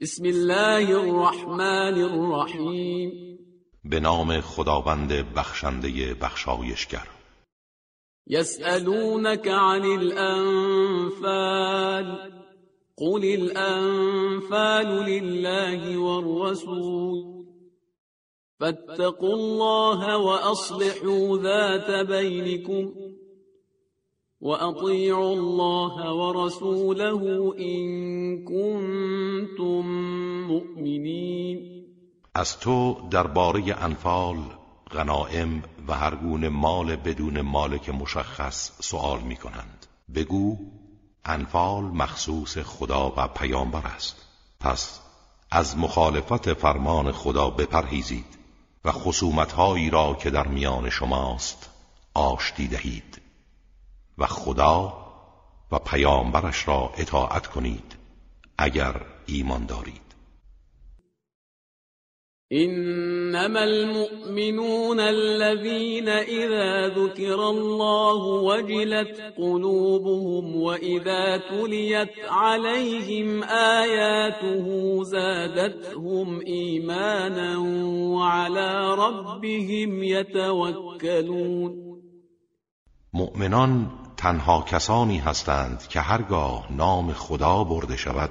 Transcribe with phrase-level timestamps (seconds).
[0.00, 3.38] بسم الله الرحمن الرحیم.
[3.84, 7.08] به نام خداوند بخشنده بخشایشگر.
[8.26, 11.26] یسألونك عن الانفال.
[12.96, 17.44] قل الانفال لله والرسول.
[18.60, 23.05] فاتقوا الله وأصلحوا ذات بينكم.
[24.40, 29.86] واطيعوا الله ورسوله ان كنتم
[30.46, 31.86] مؤمنين.
[32.34, 34.36] از تو درباره انفال
[34.92, 40.56] غنائم و هر گونه مال بدون مالک مشخص سوال می کنند بگو
[41.24, 44.16] انفال مخصوص خدا و پیامبر است.
[44.60, 45.00] پس
[45.50, 48.38] از مخالفت فرمان خدا بپرهیزید
[48.84, 51.70] و خصومتهایی را که در میان شماست
[52.14, 53.25] آشتی دهید.
[54.18, 55.06] و خدا
[55.72, 57.96] و پیامبرش را اطاعت کنید
[58.58, 60.06] اگر ایمان دارید.
[62.52, 77.58] انما المؤمنون الذين اذا ذكر الله وجلت قلوبهم واذا تليت عليهم اياته زادتهم ايمانا
[78.14, 81.86] وعلى ربهم يتوكلون
[83.12, 88.30] مؤمنان تنها کسانی هستند که هرگاه نام خدا برده شود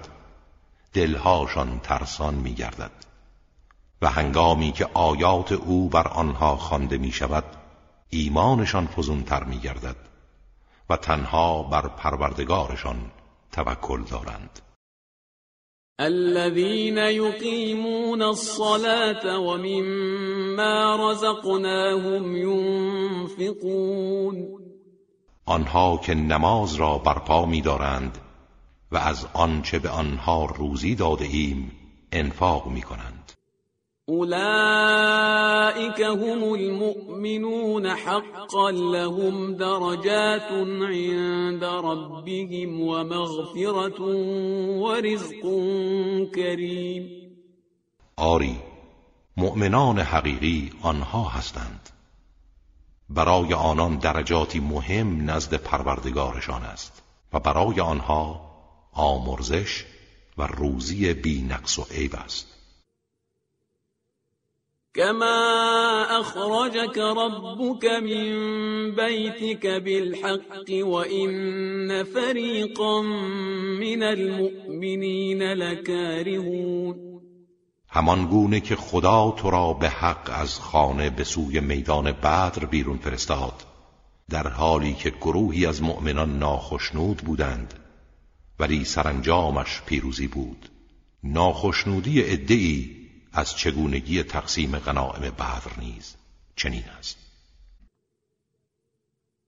[0.93, 2.91] دلهاشان ترسان میگردد
[4.01, 7.43] و هنگامی که آیات او بر آنها خوانده می شود
[8.09, 9.95] ایمانشان فزونتر می گردد
[10.89, 13.11] و تنها بر پروردگارشان
[13.51, 14.59] توکل دارند.
[15.99, 23.85] الذين يقيمون الصلاة ومما رزقناهم ينفقون
[25.45, 28.17] آنها که نماز را برپا می دارند
[28.91, 31.71] و از آنچه به آنها روزی داده ایم
[32.11, 33.31] انفاق می کنند
[34.07, 44.01] اولئك هم المؤمنون حقا لهم درجات عند ربهم ومغفرة
[44.81, 45.41] ورزق
[46.35, 47.09] كريم
[48.17, 48.55] آری
[49.37, 51.84] مؤمنان حقیقی آنها هستند.
[53.09, 58.41] برای آنان درجاتی مهم نزد پروردگارشان است و برای آنها
[58.93, 59.85] آمرزش
[60.37, 62.55] و روزی بی نقص و عیب است.
[64.95, 73.01] كما أخرجك ربك من بيتك بالحق وإن فريقا
[73.81, 77.14] من المؤمنين لكارهون
[77.95, 82.97] همان گونه که خدا تو را به حق از خانه به سوی میدان بدر بیرون
[82.97, 83.65] فرستاد.
[84.29, 87.73] در حالی که گروهی از مؤمنان ناخشنود بودند
[88.59, 90.69] ولی سرانجامش پیروزی بود.
[91.23, 92.95] ناخشنودی ادعی
[93.33, 96.15] از چگونگی تقسیم غنائم بدر نیز
[96.55, 97.24] چنین است.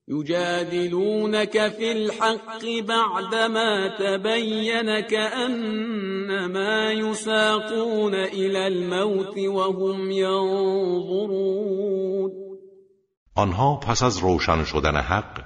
[0.09, 11.67] يجادلونك في الحق بعدما تبين كأنما يساقون إلى الموت وهم ينظرون.
[13.35, 15.41] آنها پس از روشن شدن حق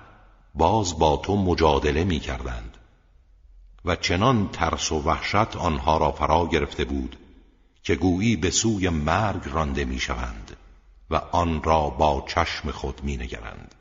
[0.56, 2.78] باز با تو مجادله می کردند
[3.86, 7.18] و چنان ترس و وحشت آنها را فرا گرفته بود
[7.84, 10.58] که گویی به سوی مرگ رانده می‌شوند
[11.10, 13.81] و آن را با چشم خود مینگرند.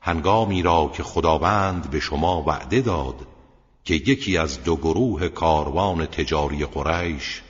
[0.00, 3.26] هنگامی را که خداوند به شما وعده داد
[3.84, 7.42] که یکی از دو گروه کاروان تجاری قریش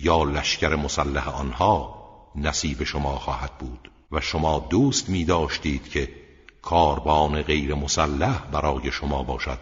[0.00, 2.02] یا لشکر مسلح آنها
[2.34, 6.08] نصیب شما خواهد بود و شما دوست می داشتید که
[6.62, 9.58] کاروان غیر مسلح برای شما باشد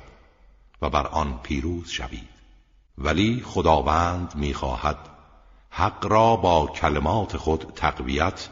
[0.82, 2.29] و بر آن پیروز شوید.
[2.99, 4.97] ولی خداوند می‌خواهد
[5.70, 8.49] حق را با کلمات خود تقویت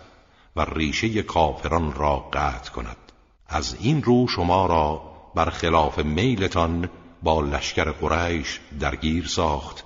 [0.57, 3.08] و ریشه کافران را قطع کند.
[3.49, 5.03] از این رو شما را
[5.35, 6.91] برخلاف میلتان
[7.23, 9.85] با لشکر قریش درگیر ساخت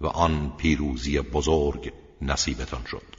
[0.00, 1.92] و آن پیروزی بزرگ
[2.22, 3.16] نصیبتان شد.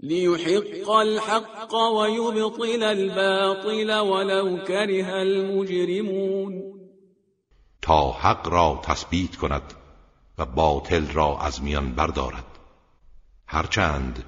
[0.00, 6.62] لیحق الحق و یبطل الباطل ولو کره المجرمون.
[7.82, 9.74] تا حق را تثبیت کند
[10.38, 12.46] و باطل را از میان بردارد.
[13.46, 14.24] هرچند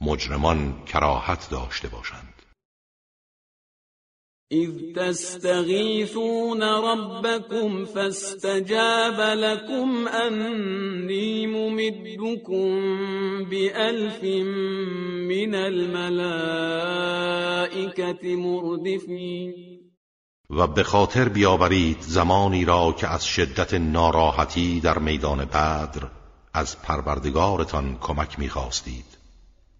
[0.00, 2.33] مجرمان کراهت داشته باشند.
[4.54, 12.68] اذ تستغیثون ربكم فاستجاب لكم انی ممدكم
[13.50, 14.24] بألف
[15.32, 16.36] من الملائكة
[18.36, 19.54] مردفین
[20.50, 26.08] و به خاطر بیاورید زمانی را که از شدت ناراحتی در میدان بدر
[26.54, 29.24] از پروردگارتان کمک می‌خواستید.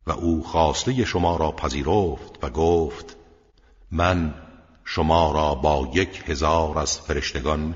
[0.06, 3.16] و او خواسته شما را پذیرفت و گفت
[3.90, 4.34] من
[4.84, 7.74] شما را با یک هزار از فرشتگان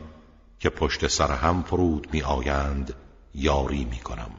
[0.61, 2.95] که پشت سر هم فرود می آیند
[3.35, 4.31] یاری می کنم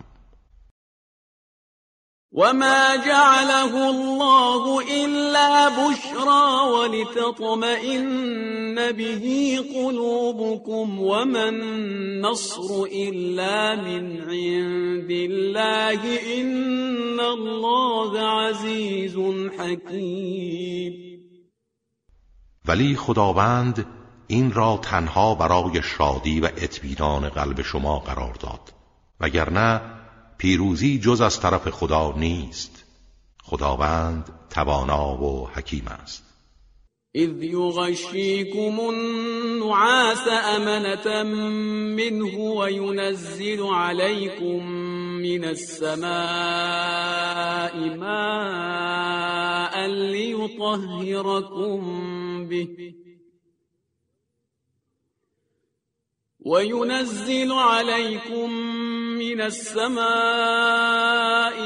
[2.34, 8.06] وما جعله الله إلا بشرى ولتطمئن
[8.92, 16.02] به قلوبكم وما النصر إلا من عند الله
[16.40, 19.18] إن الله عزيز
[19.60, 21.19] حكيم
[22.70, 23.86] ولی خداوند
[24.28, 28.74] این را تنها برای شادی و اطمینان قلب شما قرار داد.
[29.20, 29.82] وگرنه
[30.38, 32.86] پیروزی جز از طرف خدا نیست.
[33.44, 36.24] خداوند توانا و حکیم است.
[37.16, 44.64] اذ یغشیکم النعاس امنة منه وینزل علیکم
[45.22, 46.10] من السماء
[47.96, 51.82] ماء لیطهرکم
[52.50, 52.94] به.
[56.40, 58.52] وينزل عليكم
[59.20, 60.02] من السماء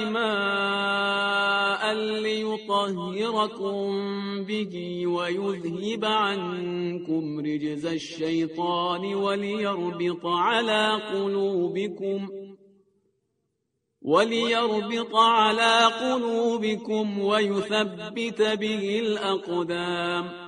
[0.09, 3.83] ماء ليطهركم
[4.43, 12.29] به ويذهب عنكم رجز الشيطان وليربط على قلوبكم
[14.01, 20.42] وليربط على قلوبكم ويثبت به الأقدام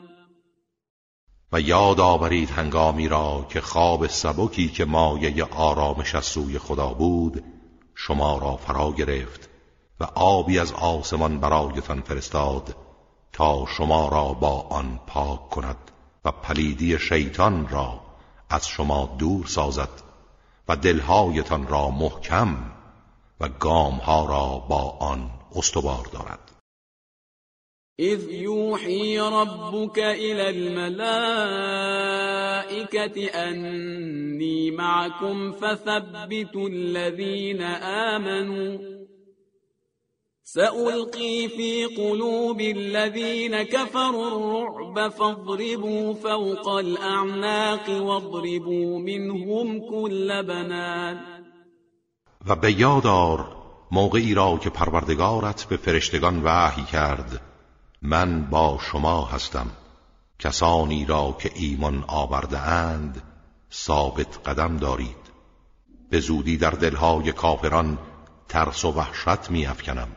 [1.56, 7.44] و یاد آورید هنگامی را که خواب سبکی که مایه آرامش از سوی خدا بود
[7.96, 9.50] شما را فرا گرفت
[10.00, 12.76] و آبی از آسمان برایتان فرستاد
[13.34, 15.92] تا شما را با آن پاک کند
[16.26, 18.00] و پلیدی شیطان را
[18.50, 20.02] از شما دور سازد
[20.68, 22.58] و دلهایتان را محکم
[23.40, 26.55] و گامها را با آن استوار دارد.
[28.00, 31.18] إذ يوحي ربك إلى الملائكة
[33.26, 37.62] أني معكم فثبتوا الذين
[38.12, 38.78] آمنوا.
[40.44, 51.20] سألقي في قلوب الذين كفروا الرعب فاضربوا فوق الأعناق واضربوا منهم كل بنان.
[52.48, 53.56] و به یادار
[53.92, 57.55] موقعی را که پروردگارت به فرشتگان وحی کرد.
[58.06, 59.68] من با شما هستم.
[60.40, 63.22] کسانی را که ایمان آورده اند
[63.74, 65.26] ثابت قدم دارید.
[66.10, 67.98] به زودی در دلهای کافران
[68.50, 70.08] ترس و وحشت می افکنم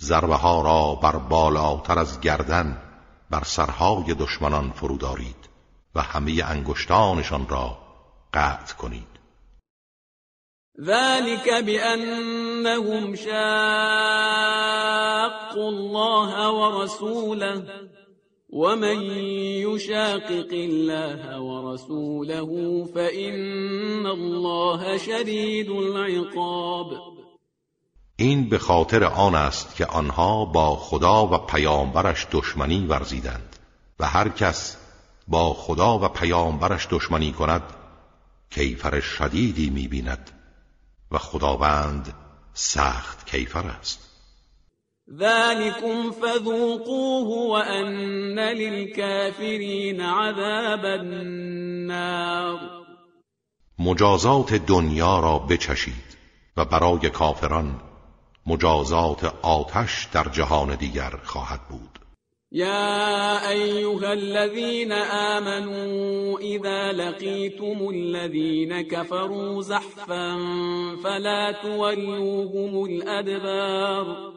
[0.00, 2.82] ضربه ها را بر بالاتر از گردن
[3.30, 5.48] بر سرهای دشمنان فرو دارید
[5.94, 7.78] و همه انگشتانشان را
[8.34, 9.19] قطع کنید.
[10.84, 13.30] ذلك بأنهم شاقوا
[15.68, 17.64] الله ورسوله
[18.50, 19.02] ومن
[19.66, 26.92] يشاقق الله ورسوله فإن الله شدید العقاب
[28.16, 33.56] این به خاطر آن است که آنها با خدا و پیامبرش دشمنی ورزیدند
[34.00, 34.76] و هر کس
[35.28, 37.62] با خدا و پیامبرش دشمنی کند
[38.50, 40.39] کیفر شدیدی می‌بیند.
[41.10, 42.14] و خداوند
[42.54, 44.10] سخت کیفر است.
[45.18, 52.58] ذلكم فذوقوه وأن للكافرین عذاب النار.
[53.78, 56.16] مجازات دنیا را بچشید
[56.56, 57.80] و برای کافران
[58.46, 61.99] مجازات آتش در جهان دیگر خواهد بود.
[62.52, 70.36] يا أيها الذين آمنوا إذا لقيتم الذين كفروا زحفا
[71.04, 74.32] فلا تولوهم الأدبار.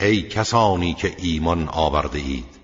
[0.00, 2.60] ای کسانی که ایمان آورده اید.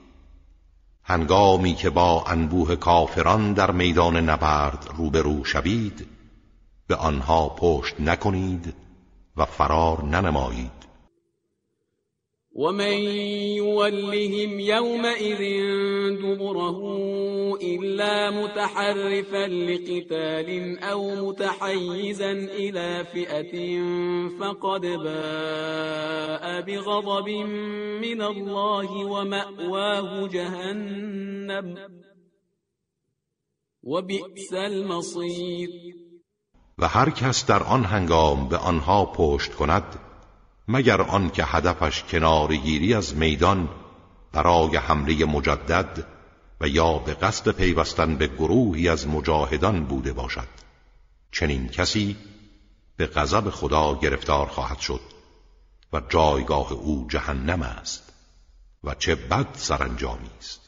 [1.05, 6.07] هنگامی که با انبوه کافران در میدان نبرد روبرو شوید
[6.87, 8.75] به آنها پشت نکنید
[9.37, 10.82] و فرار ننمایید.
[12.55, 12.99] ومن
[13.57, 15.43] يولهم يومئذ
[16.21, 16.79] دبره
[17.63, 23.55] إلا متحرفا لقتال أو متحيزا إلى فئة
[24.41, 27.29] فقد باء بغضب
[28.03, 31.77] من الله ومأواه جهنم
[33.83, 35.71] وبئس المصير
[36.79, 40.12] و کس در آن هنگام به آنها پشت کند
[40.69, 43.69] مگر آن که هدفش کنارگیری از میدان
[44.33, 46.07] برای حمله مجدد
[46.61, 50.49] و یا به قصد پیوستن به گروهی از مجاهدان بوده باشد.
[51.33, 52.17] چنین کسی
[52.97, 55.01] به غضب خدا گرفتار خواهد شد
[55.93, 58.13] و جایگاه او جهنم است
[58.85, 60.62] و چه بد سرانجامی است.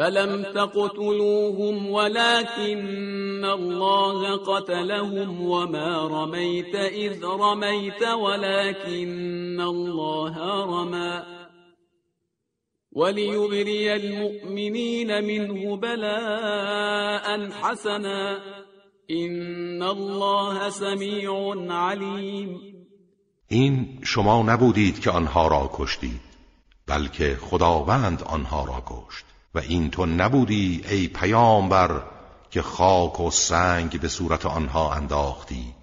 [0.00, 11.22] فلم تقتلوهم ولكن الله قتلهم وما رميت إذ رميت ولكن الله رمى
[12.92, 18.38] وليبري المؤمنين منه بلاء حسنا
[19.10, 22.60] إن الله سميع عليم.
[23.48, 26.20] این شما نبودید که آنها را کشتید
[26.86, 29.24] بلکه خداوند آنها را کشت.
[29.54, 32.02] و این تو نبودی ای پیامبر
[32.50, 35.74] که خاک و سنگ به صورت آنها انداختی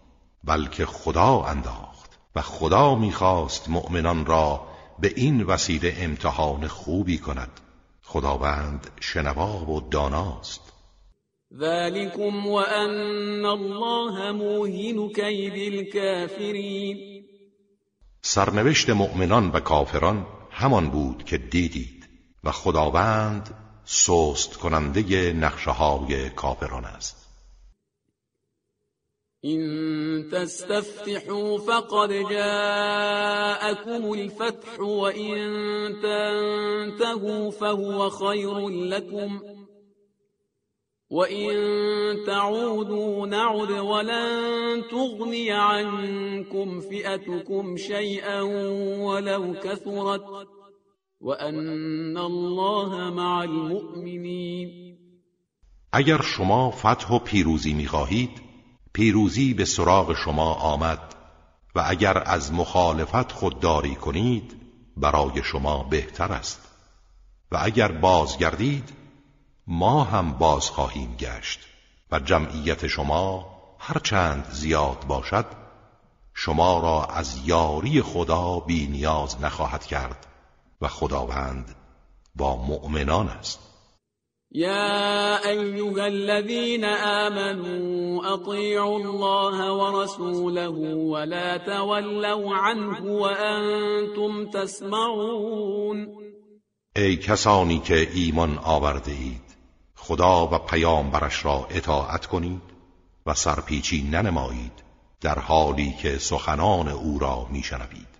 [0.43, 4.67] بلکه خدا انداخت و خدا می‌خواست مؤمنان را
[4.99, 7.59] به این وسیله امتحان خوبی کند.
[8.03, 10.73] خداوند شنوا و داناست.
[11.53, 17.23] ذلكم وأن الله موهن كید الكافرین
[18.21, 21.96] سرنوشت مؤمنان و کافران همان بود که دیدید
[22.47, 23.49] و خداوند
[23.85, 27.27] سست کننده نقشه های کافران است.
[29.41, 35.37] این تستفتحوا فقد جاءكم الفتح وإن
[36.01, 39.41] تنتهوا فهو خير لكم
[41.09, 41.55] وإن
[42.25, 48.41] تعودوا نعد ولن تغني عنكم فئتكم شيئا
[49.01, 50.56] ولو كثرت
[51.21, 54.97] وان الله مع المؤمنین
[55.91, 58.41] اگر شما فتح و پیروزی می‌خواهید
[58.93, 61.15] پیروزی به سراغ شما آمد
[61.75, 64.61] و اگر از مخالفت خودداری کنید
[64.97, 66.67] برای شما بهتر است.
[67.51, 68.93] و اگر بازگردید
[69.67, 71.59] ما هم باز خواهیم گشت
[72.11, 73.45] و جمعیت شما
[73.79, 75.45] هرچند زیاد باشد
[76.33, 80.27] شما را از یاری خدا بی نیاز نخواهد کرد.
[80.81, 81.75] و خداوند
[82.35, 83.59] با مؤمنان است.
[84.51, 96.07] یا ایها الذين آمنوا اطیعوا الله ورسوله ولا تولوا عنه وانتم تسمعون.
[96.95, 99.57] ای کسانی که ایمان آورده اید
[99.95, 102.61] خدا و پیامبرش را اطاعت کنید
[103.25, 104.83] و سرپیچی ننمایید
[105.21, 108.16] در حالی که سخنان او را میشنوید.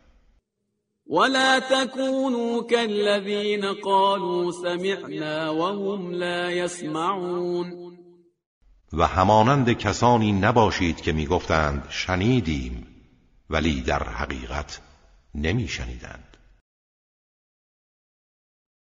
[1.10, 7.98] ولا تكونوا كالذين قالوا سمعنا وهم لا يسمعون
[8.94, 12.88] و همانند کسانی نباشید که می‌گفتند شنیدیم.
[13.50, 14.82] ولی در حقیقت
[15.36, 16.38] نمیشنیدند.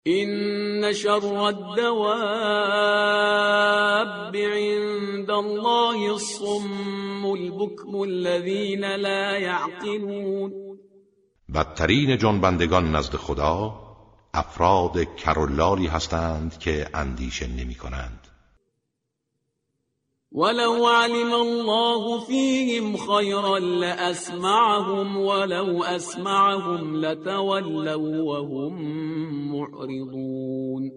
[0.05, 1.97] این شر الدواب
[4.37, 10.72] عند الله الصم البكم الذين لا يعقلون
[11.55, 13.75] بدترین جنبندگان نزد خدا
[14.35, 18.29] افراد کرلالی هستند که اندیشه نمی کنند.
[20.33, 28.75] ولو علم الله فيهم خيرا لأسمعهم ولو أسمعهم لتولوا وهم
[29.53, 30.91] معرضون.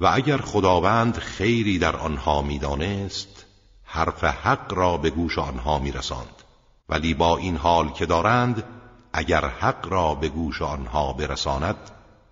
[0.00, 3.46] و اگر خداوند خیری در آنها می‌دانست
[3.84, 6.42] حرف حق را به گوش آنها میرساند.
[6.88, 8.75] ولی با این حال که دارند
[9.18, 11.90] اگر حق را به گوش آنها برساند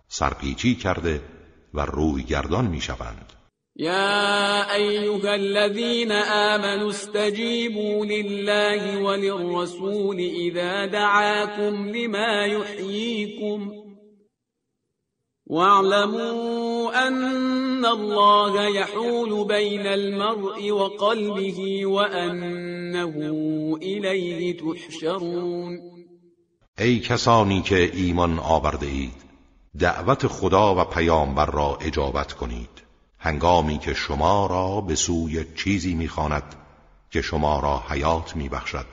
[0.09, 1.21] سرپیچی کرده
[1.75, 3.33] و روی گردان میشوند.
[3.77, 13.73] یا ایها الذين آمنوا استجیبوا لله وللرسول اذا دعاكم لما يحييكم
[15.47, 23.15] واعلموا ان الله يحول بين المرء وقلبه وانه
[23.83, 25.94] اليه تحشرون.
[26.79, 29.25] ای کسانی که ایمان آورده اید
[29.79, 32.83] دعوت خدا و پیامبر را اجابت کنید.
[33.19, 36.55] هنگامی که شما را به سوی چیزی می‌خواند
[37.11, 38.87] که شما را حیات میبخشد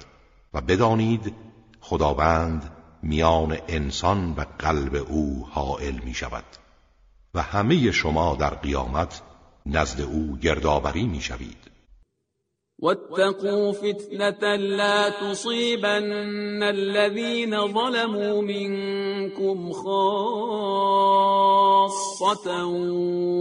[0.54, 1.34] و بدانید
[1.80, 2.72] خداوند
[3.04, 6.46] میان انسان و قلب او حائل می شود
[7.34, 9.22] و همه شما در قیامت
[9.66, 11.71] نزد او گردآوری می شوید
[12.82, 21.06] واتقوا فتنة لا تصيبن الذين ظلموا منكم خاصة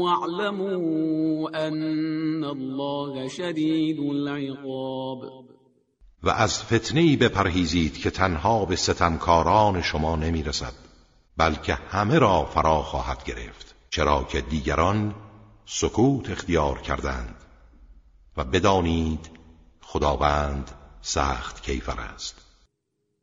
[0.04, 5.22] واعلموا أن الله شدید العقاب.
[6.22, 10.72] و از فتنه بپرهیزید که تنها به ستمکاران شما نمی‌رسد
[11.36, 15.14] بلکه همه را فرا خواهد گرفت چرا که دیگران
[15.66, 17.49] سکوت اختیار کردند.
[18.44, 19.30] بدانید
[19.80, 20.70] خداوند
[21.02, 22.36] سخت کیفر است.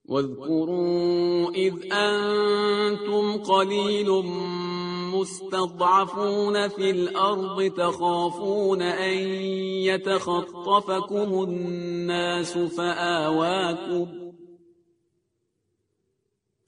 [0.10, 4.10] واذكروا اذ انتم قلیل
[5.14, 9.18] مستضعفون في الأرض تخافون أن
[9.84, 14.27] يتخطفكم الناس فآواكم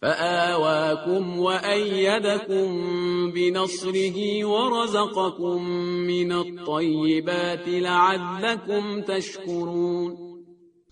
[0.02, 2.68] فآواكم وأيدكم
[3.32, 5.64] بنصره ورزقكم
[6.08, 10.18] من الطيبات لعلكم تشكرون.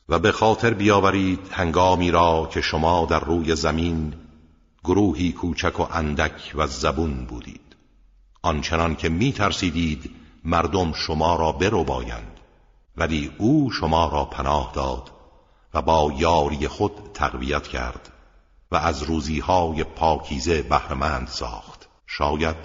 [0.10, 4.14] و به خاطر بیاورید هنگامی را که شما در روی زمین
[4.84, 7.76] گروهی کوچک و اندک و زبون بودید.
[8.42, 10.12] آنچنان که می ترسیدید
[10.46, 12.40] مردم شما را برو بایند
[12.98, 15.12] ولی او شما را پناه داد
[15.74, 18.17] و با یاری خود تقویت کرد.
[18.72, 21.90] و از روزیهای پاکیزه بهرمند ساخت.
[22.06, 22.56] شاید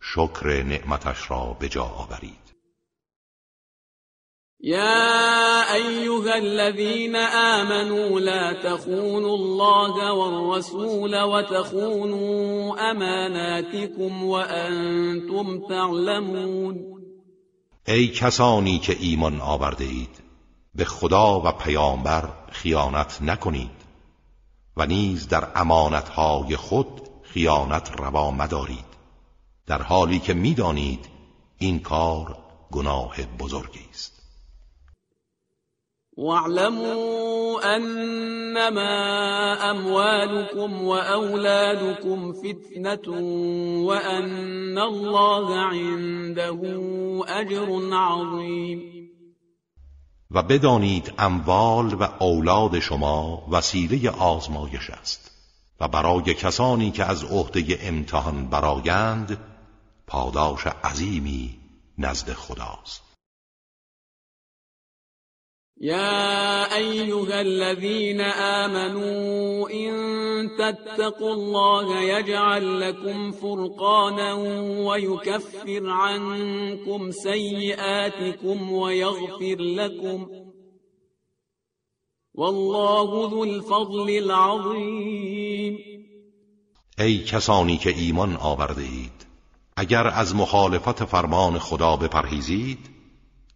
[0.00, 2.42] شکر نعمتش را به جا آورید.
[4.64, 16.86] يا أيها الذين آمنوا لا تخونوا الله والرسول وتخونوا أماناتكم وأنتم تعلمون.
[17.88, 20.22] ای کسانی که ایمان آورده اید
[20.74, 23.81] به خدا و پیامبر خیانت نکنید.
[24.76, 28.92] و نیز در امانتهای خود خیانت روا مدارید.
[29.66, 31.08] در حالی که می‌دانید
[31.58, 32.36] این کار
[32.70, 34.22] گناه بزرگی است.
[36.16, 42.98] واعلموا انما اموالكم واولادكم فتنه
[43.84, 46.50] وان الله عنده
[47.28, 49.01] اجر عظیم.
[50.34, 55.30] و بدانید اموال و اولاد شما وسیله آزمایش است
[55.80, 59.38] و برای کسانی که از عهده امتحان برایند
[60.06, 61.58] پاداش عظیمی
[61.98, 63.11] نزد خداست.
[65.82, 69.92] يا أيها الذين آمنوا إن
[70.58, 74.32] تتقوا الله يجعل لكم فرقانا
[74.86, 80.26] ويكفر عنكم سيئاتكم ويغفر لكم
[82.34, 85.78] والله ذو الفضل العظيم.
[86.98, 88.88] ای کسانی که ایمان آورده
[89.76, 92.91] اگر از مخالفت فرمان خدا بپرهیزید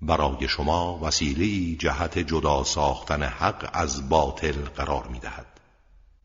[0.02, 5.46] برای شما وسیله جهت جدا ساختن حق از باطل قرار می دهد.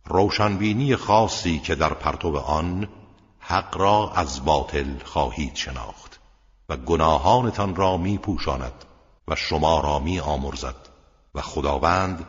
[0.05, 2.87] روشنبینی خاصی که در پرتو آن
[3.39, 6.19] حق را از باطل خواهید شناخت
[6.69, 8.85] و گناهانتان را می پوشاند
[9.27, 10.89] و شما را می آمرزد
[11.35, 12.25] و خداوند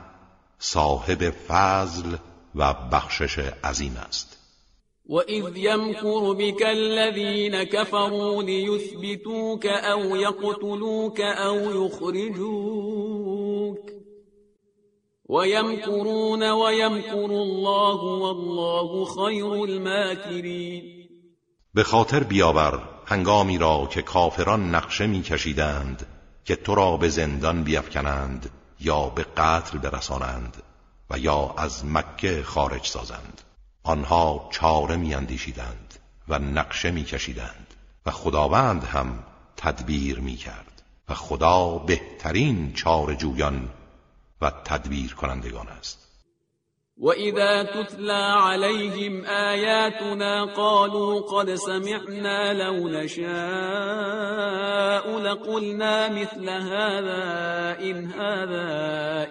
[0.58, 2.16] صاحب فضل
[2.54, 4.41] و بخشش عظیم است
[5.06, 13.12] وَإِذْ يَمْكُرُ بِكَ الَّذِينَ كَفَرُوا لِيُثْبِتُوكَ أَوْ يَقْتُلُوكَ أَوْ يُخْرِجُوكَ
[15.28, 21.08] وَيَمْكُرُونَ وَيَمْكُرُ اللَّهُ وَاللَّهُ خَيْرُ الْمَاكِرِينَ
[21.74, 26.06] به خاطر بیاور هنگامی را که کافران نقشه میکشیدند
[26.44, 30.62] که تو را به زندان بیفکنند یا به قتل برسانند
[31.10, 33.40] و یا از مکه خارج سازند.
[33.84, 35.94] آنها چاره میاندیشیدند
[36.28, 37.74] و نقشه میکشیدند
[38.06, 39.24] و خداوند هم
[39.56, 43.68] تدبیر می‌کرد و خدا بهترین چاره جویان
[44.40, 46.08] و تدبیر کنندگان است.
[46.98, 53.24] وَإِذَا تُتْلَى عَلَيْهِمْ آيَاتُنَا قَالُوا قَدْ سَمِعْنَا لَوْ نَشَاءُ
[55.18, 58.70] لَقُلْنَا مِثْلَ هَذَا إِنْ هَذَا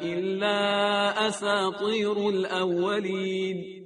[0.01, 3.80] إِلَّا أَسَاطِيرُ الْأَوَّلِينَ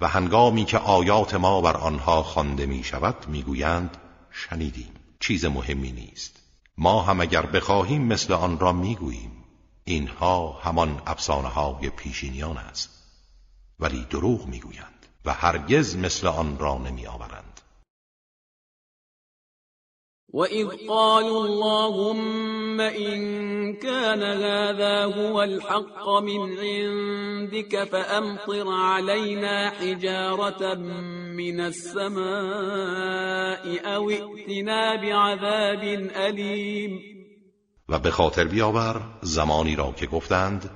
[0.00, 3.96] و هنگامی که آیات ما بر آنها خوانده می شود می‌گویند
[4.30, 4.94] شنیدیم.
[5.20, 6.42] چیز مهمی نیست.
[6.78, 9.44] ما هم اگر بخواهیم مثل آن را می‌گوییم.
[9.84, 12.90] اینها همان افسانه های پیشینیان است.
[13.80, 17.06] ولی دروغ می‌گویند و هرگز مثل آن را نمی
[20.34, 30.74] وَإِذْ قَالُوا اللَّهُمَّ اللهم إن كان هذا هو الحق من عندك فأمطر علينا حجارة
[31.34, 32.24] من السماء
[33.94, 35.82] أو ائتنا بعذاب
[36.16, 37.00] أليم.
[37.88, 40.70] و به خاطر بیاور زمانی را که گفتند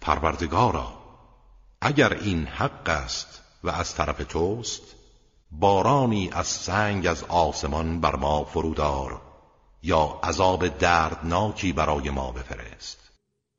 [0.00, 0.92] پروردگارا
[1.80, 4.96] اگر این حق است و از طرف توست
[5.50, 9.23] بارانی از سنگ از آسمان بر ما فرودار.
[9.84, 13.04] یا عذاب دردناکی برای ما بفرست.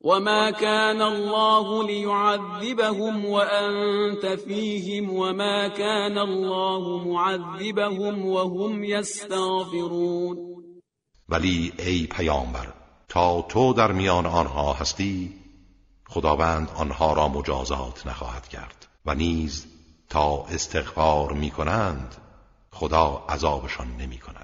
[0.04, 10.36] وما كان الله ليعذبهم وأنت فيهم وما كان الله معذبهم وهم يستغفرون.
[11.28, 12.72] ولی ای پیامبر
[13.08, 15.34] تا تو در میان آنها هستی
[16.08, 19.66] خداوند آنها را مجازات نخواهد کرد و نیز
[20.08, 22.14] تا استغفار می کنند
[22.72, 24.35] خدا عذابشان نمی کند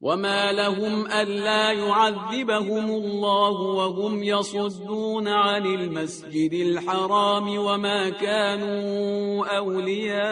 [0.00, 10.26] وما لهم ألا يعذبهم الله وهم يصدون عن المسجد الحرام وما كانوا أولياءه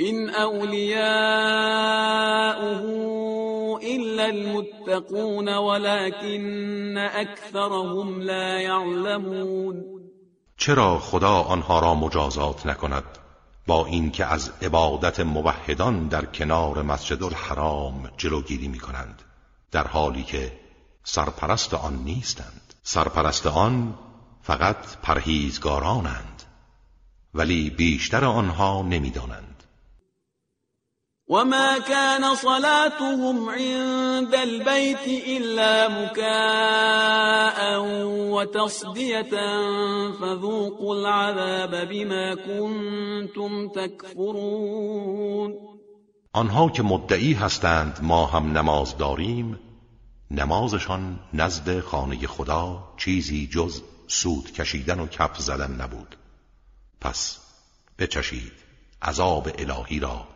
[0.00, 0.96] إن أولياؤه
[3.82, 9.96] إلا المتقون ولكن أكثرهم لا يعلمون
[10.58, 13.25] چرا خدا آنها را مجازات نکند؟
[13.66, 19.22] با اینکه از عبادت موحدان در کنار مسجد الحرام جلوگیری می کنند
[19.70, 20.60] در حالی که
[21.04, 22.74] سرپرست آن نیستند.
[22.82, 23.98] سرپرست آن
[24.42, 26.42] فقط پرهیزگارانند
[27.34, 29.55] ولی بیشتر آنها نمی‌دانند.
[31.28, 37.58] وما كان صلاتهم عند البيت إلا مكاء
[38.30, 39.30] وتصدية
[40.20, 45.54] فذوقوا العذاب بما كنتم تكفرون
[46.36, 49.58] آنها که مدعی هستند ما هم نماز داریم
[50.30, 56.16] نمازشان نزد خانه خدا چیزی جز سود کشیدن و کف زدن نبود.
[57.00, 57.38] پس
[57.98, 58.52] بچشید
[59.02, 60.35] عذاب الهی را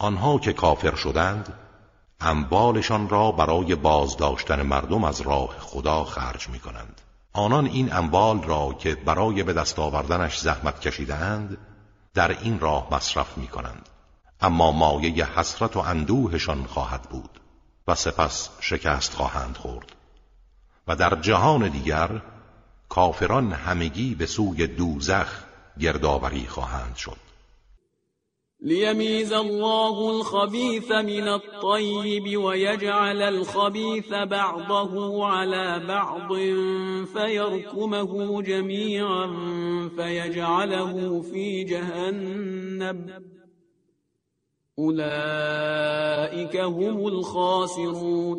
[0.00, 1.52] آنها که کافر شدند
[2.20, 7.00] اموالشان را برای بازداشتن مردم از راه خدا خرج می کنند
[7.32, 11.58] آنان این اموال را که برای به دست آوردنش زحمت کشیدند
[12.14, 13.88] در این راه مصرف می کنند
[14.40, 17.40] اما مایه حسرت و اندوهشان خواهد بود
[17.88, 19.92] و سپس شکست خواهند خورد.
[20.88, 22.22] و در جهان دیگر
[22.88, 25.44] کافران همگی به سوی دوزخ
[25.78, 27.29] گردآوری خواهند شد.
[28.62, 36.28] ليميز الله الخبيث من الطيب ويجعل الخبيث بعضه على بعض
[37.12, 39.26] فيركمه جميعا
[39.96, 43.22] فيجعله في جهنم.
[44.78, 48.38] أولئك هم الخاسرون.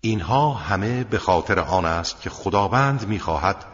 [0.00, 3.64] اینها همه به خاطر آن است که خداوند می‌خواهد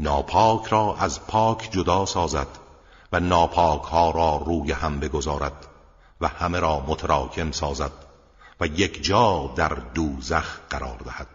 [0.00, 2.69] ناپاک را از پاک جدا سازد.
[3.12, 5.66] و ناپاک ها را روی هم بگذارد
[6.20, 7.92] و همه را متراکم سازد
[8.60, 11.28] و یک جا در دوزخ قرار دهد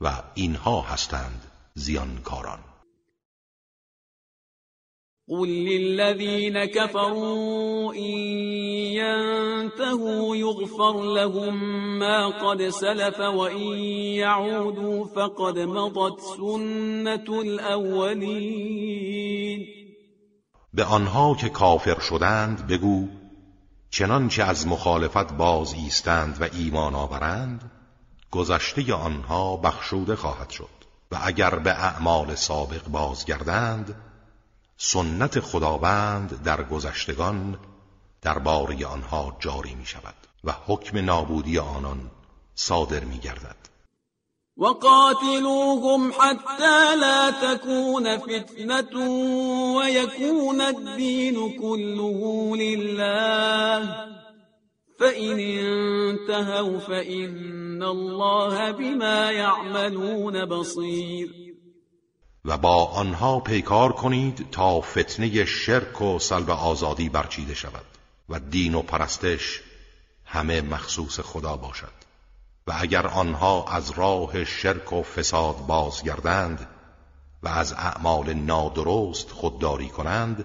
[0.00, 2.58] و اینها هستند زیانکاران.
[5.28, 8.18] قل للذين كفروا إن
[8.98, 11.54] ينتهوا يغفر لهم
[11.98, 13.78] ما قد سلف وإن
[14.18, 19.02] يعودوا فقد مضت سنة الأولين
[20.74, 23.08] به آنها که کافر شدند بگو
[23.90, 27.70] چنانچه از مخالفت باز ایستند و ایمان آورند
[28.30, 30.82] گذشته آنها بخشوده خواهد شد.
[31.12, 33.94] و اگر به اعمال سابق بازگردند
[34.76, 37.58] سنت خداوند در گذشتگان
[38.22, 42.10] درباره آنها جاری می شود و حکم نابودی آنان
[42.54, 43.56] صادر می گردد
[44.62, 48.94] وقاتلوهم حتى لا تكون فتنة
[49.76, 54.06] ويكون الدين كله لله.
[55.00, 61.30] فإن انتهوا فإن الله بما يعملون بصير.
[62.44, 67.86] و با آنها پیکار کنید تا فتنه شرک و سلب آزادی برچیده شود
[68.28, 69.60] و دین و پرستش
[70.24, 72.01] همه مخصوص خدا باشد.
[72.66, 76.68] و اگر آنها از راه شرک و فساد بازگردند
[77.42, 80.44] و از اعمال نادرست خودداری کنند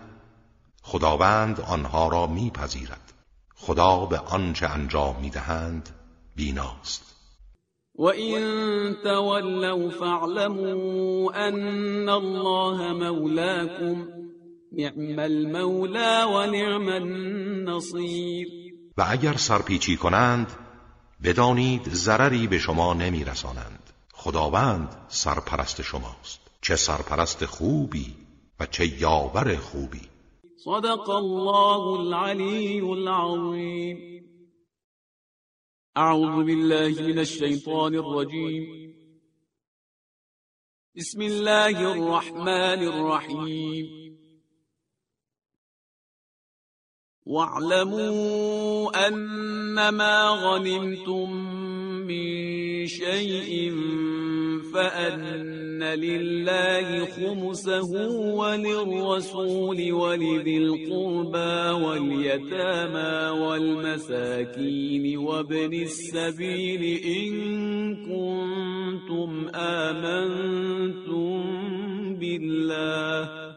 [0.82, 3.14] خداوند آنها را میپذیرد.
[3.56, 5.90] خدا به آنچه انجام می‌دهند
[6.36, 7.16] بیناست.
[8.00, 14.08] وَإِن تَوَلَّوْا فَاعْلَمُوا أَنَّ اللَّهَ مَوْلَاكُمْ
[14.72, 18.48] نِعْمَ الْمَوْلَى وَنِعْمَ النَّصِيرُ
[18.98, 20.67] و اگر سرپیچی کنند
[21.24, 23.94] بدانید ضرری به شما نمیرسانند.
[24.14, 26.40] خداوند سرپرست شماست.
[26.62, 28.16] چه سرپرست خوبی
[28.60, 30.02] و چه یاور خوبی.
[30.66, 34.18] صدق الله العلی العظیم.
[35.98, 38.94] أعوذ بالله من الشيطان الرجيم
[40.96, 44.07] بسم الله الرحمن الرحيم
[47.28, 51.32] واعلموا أنما غنمتم
[52.08, 53.72] من شيء
[54.74, 57.92] فأن لله خمسه
[58.34, 67.34] وللرسول ولذي القربى واليتامى والمساكين وابن السبيل إن
[67.96, 71.44] كنتم آمنتم
[72.20, 73.57] بالله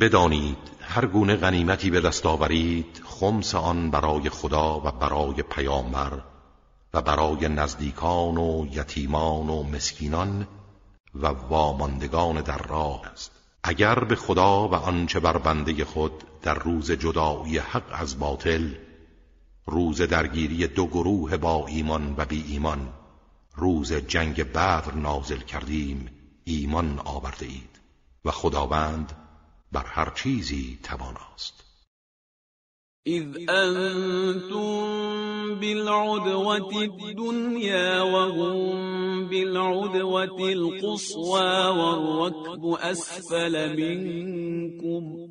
[0.00, 6.12] بدانید هر گونه غنیمتی به دست آورید خمس آن برای خدا و برای پیامبر
[6.94, 10.46] و برای نزدیکان و یتیمان و مسکینان
[11.14, 13.32] و واماندگان در راه است.
[13.62, 18.68] اگر به خدا و آنچه بر بنده خود در روز جدایی حق از باطل
[19.66, 22.88] روز درگیری دو گروه با ایمان و بی ایمان
[23.56, 26.10] روز جنگ بدر نازل کردیم
[26.44, 27.80] ایمان آورده اید.
[28.24, 29.12] و خداوند
[29.72, 31.64] بر هر چیزی تواناست.
[33.06, 34.80] إذ أنتم
[35.54, 45.30] بالعدوة الدنيا وهم بالعدوة القصوى والركب أسفل منكم.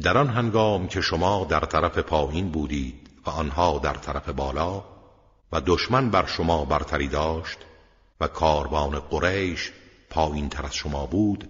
[0.00, 4.84] در آن هنگام که شما در طرف پایین بودید و آنها در طرف بالا
[5.52, 7.58] و دشمن بر شما برتری داشت
[8.20, 9.72] و کاروان قریش
[10.10, 11.48] پایین تر از شما بود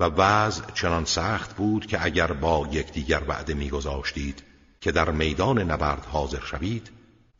[0.00, 4.42] و وضع چنان سخت بود که اگر با یکدیگر وعده میگذاشتید
[4.80, 6.90] که در میدان نبرد حاضر شوید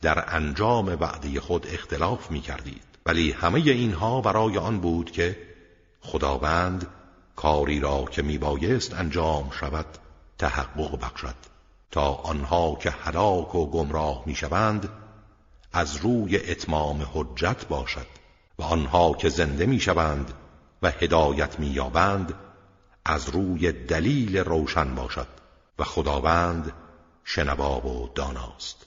[0.01, 5.37] در انجام وعده خود اختلاف می کردید ولی همه اینها برای آن بود که
[6.01, 6.87] خداوند
[7.35, 9.85] کاری را که میبایست انجام شود
[10.37, 11.35] تحقق بخشد
[11.91, 14.89] تا آنها که هلاک و گمراه می‌شوند
[15.73, 18.07] از روی اتمام حجت باشد
[18.59, 20.33] و آنها که زنده می‌شوند
[20.81, 22.33] و هدایت مییابند
[23.05, 25.27] از روی دلیل روشن باشد
[25.79, 26.73] و خداوند
[27.23, 28.86] شنوا و داناست.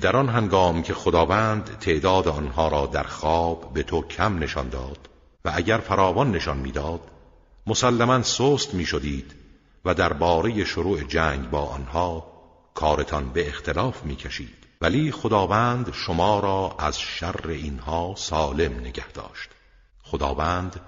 [0.00, 5.08] در آن هنگام که خداوند تعداد آنها را در خواب به تو کم نشان داد
[5.44, 7.00] و اگر فراوان نشان می‌داد
[7.66, 9.34] مسلما سست می‌شدید
[9.84, 12.26] و درباره شروع جنگ با آنها
[12.74, 14.64] کارتان به اختلاف می‌کشید.
[14.80, 19.50] ولی خداوند شما را از شر اینها سالم نگه داشت.
[20.02, 20.80] خداوند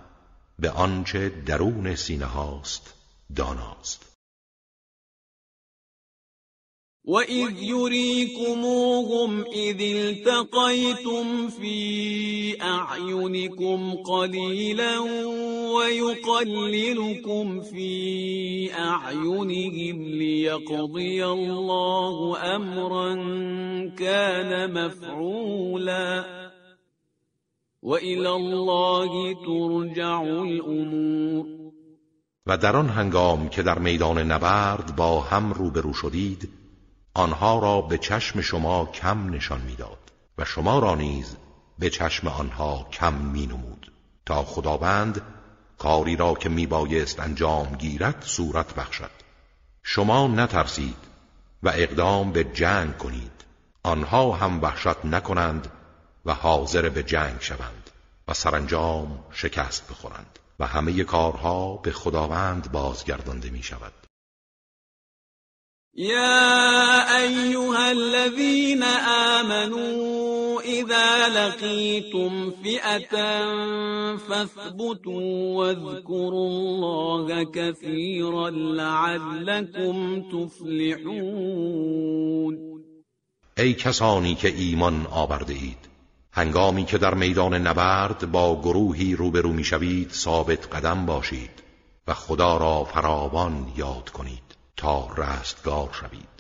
[0.59, 2.95] به آنچه درون سینه هاست
[3.37, 4.06] داناست.
[7.07, 14.99] وإذ يريكموهم إذ التقيتم في أعينكم قليلا
[15.77, 23.15] ويقللكم في أعينهم ليقضي الله أمرا
[23.99, 26.25] كان مفعولا
[27.83, 31.47] وإلى الله ترجع الأمور
[32.47, 36.66] و در آن هنگام که در میدان نبرد با هم روبرو شدید
[37.17, 41.37] آنها را به چشم شما کم نشان می‌داد و شما را نیز
[41.79, 43.93] به چشم آنها کم می نمود
[44.27, 45.21] تا خداوند
[45.79, 49.11] کاری را که می بایست انجام گیرد صورت بخشد.
[49.83, 50.97] شما نترسید
[51.63, 53.45] و اقدام به جنگ کنید.
[53.83, 55.69] آنها هم وحشت نکنند
[56.25, 57.91] و حاضر به جنگ شوند
[58.29, 64.06] و سرانجام شکست بخورند و همه کارها به خداوند بازگردانده می شود
[65.99, 68.83] يا أيها الذين
[69.33, 73.17] آمنوا إذا لقيتم فئة
[74.17, 81.67] فاثبتوا واذكروا الله كثيرا لعلكم تفلحون.
[83.59, 85.89] ای کسانی که ایمان آورده اید
[86.33, 91.51] هنگامی که در میدان نبرد با گروهی روبرو می‌شوید ثابت قدم باشید
[92.09, 94.46] و خدا را فراوان یاد کنید.
[94.77, 96.37] تا رستگار شوید.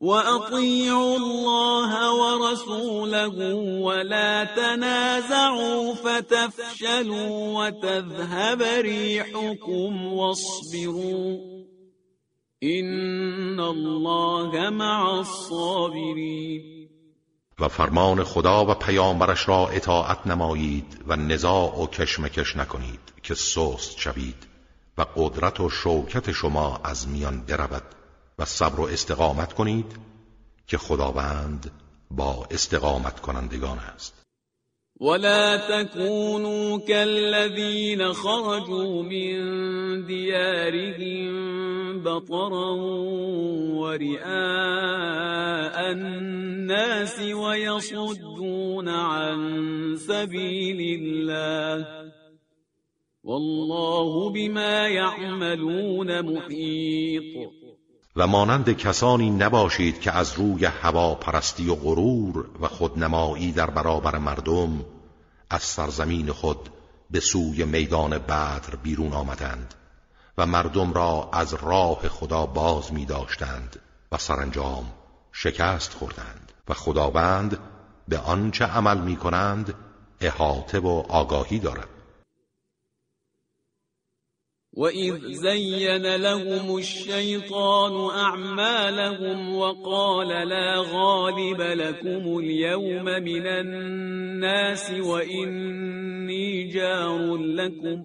[0.00, 11.38] و اطیعوا الله و رسوله ولا تنازعوا فتفشلوا وتذهب ريحكم واصبروا
[12.62, 16.88] ان الله مع الصابرین
[17.58, 23.98] و فرمان خدا و پیامبرش را اطاعت نمایید و نزاع و کشمکش نکنید که سست
[23.98, 24.53] شوید.
[24.98, 27.82] و قدرت و شوکت شما از میان برود
[28.38, 29.96] و صبر و استقامت کنید
[30.66, 31.70] که خداوند
[32.10, 34.24] با استقامت کنندگان است.
[35.00, 41.34] ولا تكونوا كالذين خرجوا من ديارهم
[42.02, 42.74] بطرا
[43.80, 44.30] ورئاء
[45.90, 51.86] الناس ويصدون عن سبيل الله
[53.24, 57.50] والله بما يعملون محيط
[58.16, 64.18] و مانند کسانی نباشید که از روی هوا پرستی و غرور و خودنمایی در برابر
[64.18, 64.84] مردم
[65.50, 66.68] از سرزمین خود
[67.10, 69.74] به سوی میدان بدر بیرون آمدند
[70.38, 73.80] و مردم را از راه خدا باز می داشتند
[74.12, 74.84] و سرانجام
[75.32, 77.58] شکست خوردند و خداوند
[78.08, 79.74] به آنچه عمل می کنند
[80.20, 81.93] احاطه و آگاهی دارد.
[84.76, 98.04] وَإِذْ زَيَّنَ لَهُمُ الشَّيْطَانُ أَعْمَالَهُمْ وَقَالَ لَا غَالِبَ لَكُمُ الْيَوْمَ مِنَ النَّاسِ وَإِنِّي جَارٌ لَكُمْ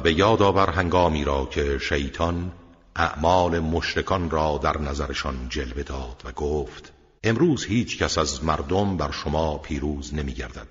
[0.00, 2.52] به یاد آور هنگامی را که شیطان
[2.96, 6.92] اعمال مشرکان را در نظرشان جلوه داد و گفت
[7.24, 10.68] امروز هیچ کس از مردم بر شما پیروز نمی گردد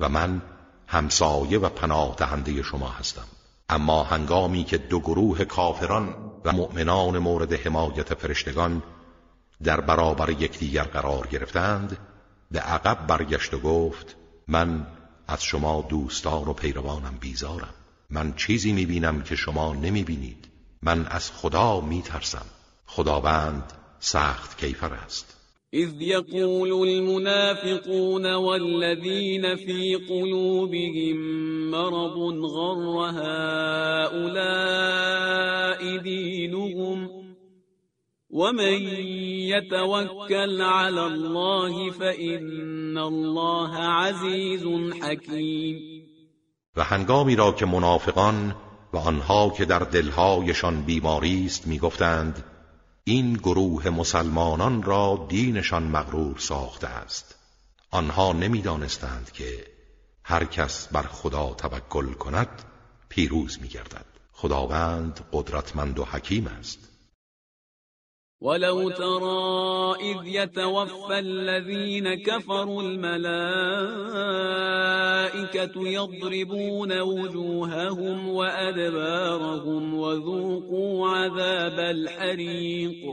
[0.00, 0.42] و من
[0.86, 3.26] همسایه و پناه دهنده شما هستم.
[3.68, 8.82] اما هنگامی که دو گروه کافران و مؤمنان مورد حمایت فرشتگان
[9.62, 11.98] در برابر یکدیگر قرار گرفتند
[12.50, 14.16] به عقب برگشت و گفت
[14.48, 14.86] من
[15.28, 17.74] از شما دوستان و پیروانم بیزارم.
[18.10, 20.48] من چیزی می‌بینم که شما نمی‌بینید.
[20.82, 22.46] من از خدا میترسم.
[22.86, 25.36] خداوند سخت کیفر است.
[25.74, 31.16] إذ يقول المنافقون والذين في قلوبهم
[31.70, 33.10] مرض غر
[34.10, 34.76] هؤلاء
[35.98, 37.10] دينهم
[38.30, 38.82] ومن
[39.52, 44.64] يتوكل على الله فإن الله عزيز
[45.02, 45.95] حكيم
[46.76, 48.54] و هنگامی را که منافقان
[48.92, 52.44] و آنها که در دلهایشان بیماری است می‌گفتند
[53.04, 57.34] این گروه مسلمانان را دینشان مغرور ساخته است.
[57.90, 59.66] آنها نمی‌دانستند که
[60.24, 62.62] هر کس بر خدا توکل کند
[63.08, 64.06] پیروز میگردد.
[64.32, 66.78] خداوند قدرتمند و حکیم است.
[68.40, 73.08] ولو ترى إذ يتوفى الذين كفروا الملائكة
[75.88, 83.04] يضربون وجوههم وأدبارهم وذوقوا عذاب الحریق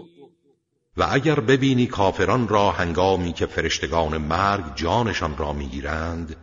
[0.98, 6.36] و اگر ببینی کافران را هنگامی که فرشتگان مرگ جانشان را می‌گیرند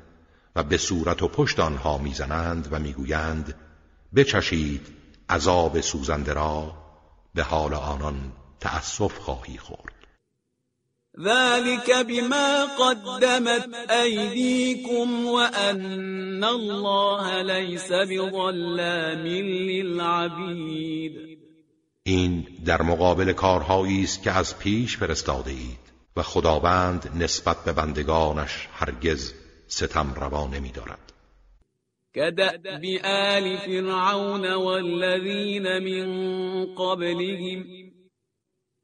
[0.57, 3.55] و به صورت و پشت آنها می‌زنند و می‌گویند
[4.17, 4.87] بچشید
[5.29, 6.73] عذاب سوزنده را
[7.35, 10.01] به حال آنان تأسف خواهی خورد.
[11.19, 19.27] ذلك بما قدمت أيديكم وأن الله ليس بظلام
[19.71, 21.31] للعبید
[22.03, 28.69] این در مقابل کارهایی است که از پیش فرستاده اید و خداوند نسبت به بندگانش
[28.73, 29.35] هرگز
[29.69, 31.13] ستم روا نمی دارد.
[32.15, 36.07] كدأب آل فرعون والذين من
[36.75, 37.90] قبلهم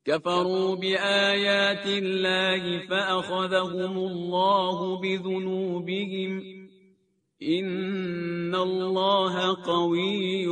[0.06, 6.42] كفروا بآيات الله فأخذهم الله بذنوبهم.
[7.42, 10.46] إن الله قوي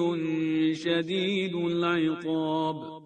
[0.75, 3.03] شدید العقاب.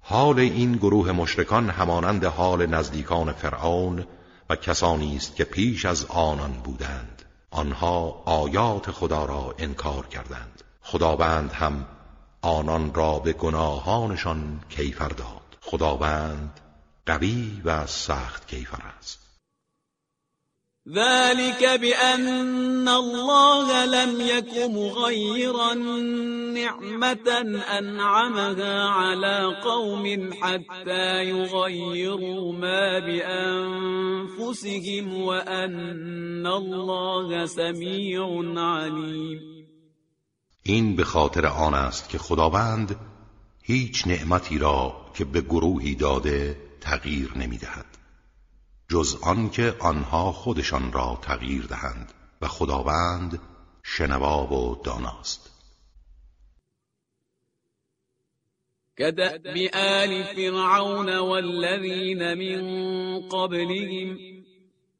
[0.00, 4.04] حال این گروه مشرکان همانند حال نزدیکان فرعون
[4.50, 7.22] و کسانی است که پیش از آنان بودند.
[7.50, 10.62] آنها آیات خدا را انکار کردند.
[10.80, 11.86] خداوند هم
[12.42, 15.41] آنان را به گناهانشان کیفر داد.
[15.62, 16.60] خداوند
[17.06, 19.22] قوی و سخت کیفر است.
[20.88, 25.74] ذلك بأن الله لم يك مغيرا
[26.54, 27.28] نعمة
[27.78, 34.34] أنعمها على قوم حتى يغيروا ما بأنفسهم
[35.22, 39.40] وأن الله سميع عليم.
[40.62, 42.96] این به خاطر آن است که خداوند
[43.62, 47.86] هیچ نعمتی را که به گروهی داده تغییر نمی‌دهد
[48.88, 53.38] جز آنکه آنها خودشان را تغییر دهند و خداوند
[53.82, 55.50] شنوا و داناست.
[58.96, 64.41] كدأب آل فرعون والذين من قبلهم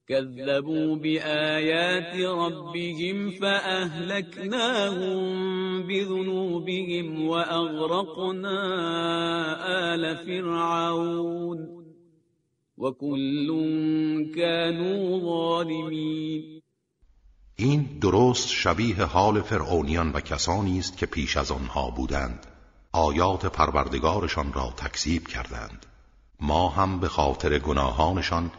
[0.08, 5.22] كذبوا بآيات ربهم فأهلكناهم
[5.86, 8.58] بذنوبهم وأغرقنا
[9.92, 11.82] آل فرعون
[12.78, 13.48] و کل
[14.36, 16.62] كانوا ظالمین
[17.56, 22.46] این درست شبیه حال فرعونیان و کسانی است که پیش از آنها بودند.
[22.92, 25.86] آیات پروردگارشان را تکذیب کردند.
[26.40, 28.50] ما هم به خاطر گناهانشان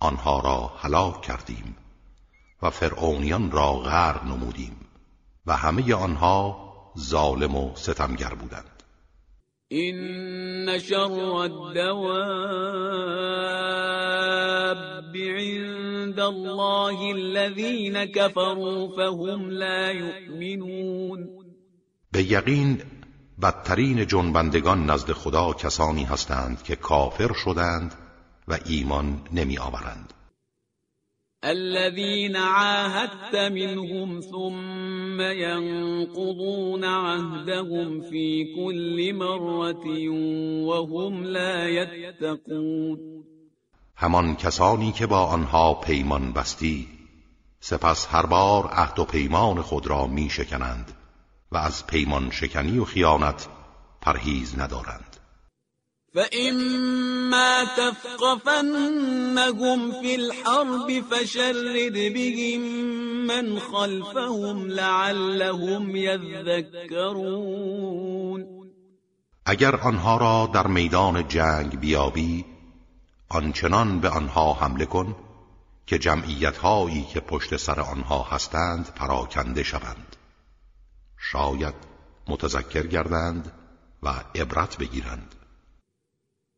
[0.00, 1.76] آنها را هلاک کردیم
[2.62, 4.76] و فرعونیان را غرق نمودیم
[5.46, 8.82] و همه آنها ظالم و ستمگر بودند.
[9.72, 12.36] إن شر الدواب
[15.16, 21.28] عند الله الذين كفروا فهم لا يؤمنون.
[22.12, 22.82] به یقین
[23.42, 27.94] بدترین جنبندگان نزد خدا کسانی هستند که کافر شدند
[28.50, 30.14] و ایمان نمی آورند.
[31.42, 40.08] الذين عاهدت منهم ثم ينقضون عهدهم في كل مرة
[40.66, 42.98] وهم لا يتقون.
[43.96, 46.88] همان کسانی که با آنها پیمان بستی
[47.60, 50.92] سپس هر بار عهد و پیمان خود را می شکنند
[51.52, 53.48] و از پیمان شکنی و خیانت
[54.00, 55.09] پرهیز ندارند.
[56.14, 59.22] فإما تثقفنهم
[60.02, 62.60] في الحرب فشرد بهم
[63.26, 67.40] من خلفهم لعلهم يذكرون
[69.46, 72.44] اگر آنها را در میدان جنگ بیابی
[73.28, 75.16] آنچنان به آنها حمله کن
[75.86, 80.16] که جمعیت هایی که پشت سر آنها هستند پراکنده شوند.
[81.18, 81.74] شاید
[82.28, 83.52] متذکر گردند
[84.02, 85.34] و عبرت بگیرند.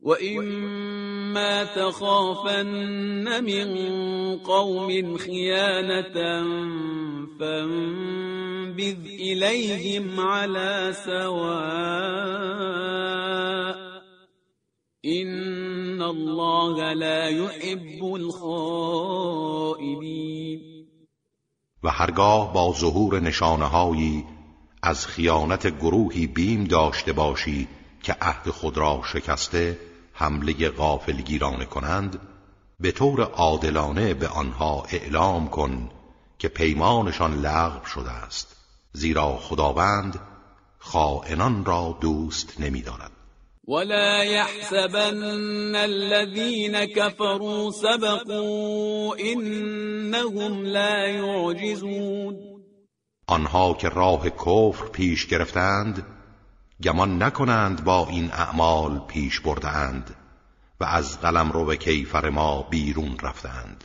[0.03, 3.69] وإما تخافن من
[4.39, 6.15] قوم خيانة
[7.39, 12.53] فانبذ إليهم على سواء
[15.05, 19.53] إن الله لا يحب الخائنين
[21.83, 24.25] و هرگاه با ظهور نشانههایی
[24.83, 27.69] از خیانت گروهی بیم داشته باشی
[28.03, 29.79] که عهد خود را شکسته
[30.13, 32.19] حمله غافلگیرانه کنند
[32.81, 35.91] به طور عادلانه به آنها اعلام کن
[36.39, 38.57] که پیمانشان لغو شده است.
[38.93, 40.21] زیرا خداوند
[40.79, 43.11] خائنان را دوست نمی‌دارد.
[43.69, 52.37] ولا يحسبن الذين كفروا سبقوا انهم لا يعجزون.
[53.27, 56.07] آنها که راه کفر پیش گرفتند
[56.83, 60.17] گمان نکنند با این اعمال پیش بردهاند
[60.81, 63.85] و از قلم رو به کیفر ما بیرون رفتند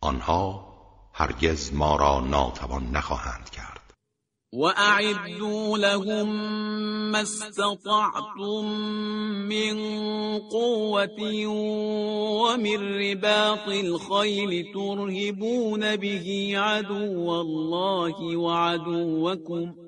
[0.00, 0.68] آنها
[1.14, 3.78] هرگز ما را ناتوان نخواهند کرد.
[4.52, 6.28] وأعدوا لهم
[7.10, 8.64] ما استطعتم
[9.48, 9.76] من
[10.38, 11.46] قوة
[12.42, 19.87] ومن رباط الخيل ترهبون به عدو الله وعدوكم.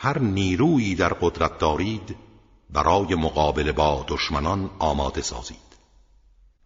[0.00, 2.16] هر نیرویی در قدرت دارید
[2.70, 5.68] برای مقابله با دشمنان آماده سازید.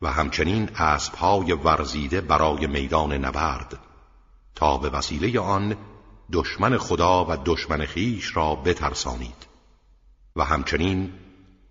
[0.02, 3.78] و همچنین اسبهای ورزیده برای میدان نبرد
[4.54, 5.76] تا به وسیله آن
[6.32, 9.46] دشمن خدا و دشمن خیش را بترسانید.
[10.36, 11.12] و همچنین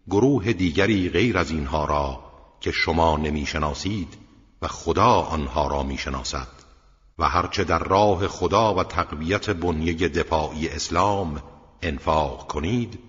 [0.07, 2.23] گروه دیگری غیر از اینها را
[2.61, 4.17] که شما نمی‌شناسید
[4.61, 6.60] و خدا آنها را می‌شناسد.
[7.21, 11.43] و هرچه در راه خدا و تقویت بنیه دفاعی اسلام
[11.81, 12.99] انفاق کنید